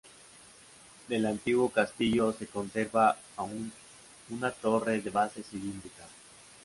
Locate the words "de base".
4.99-5.43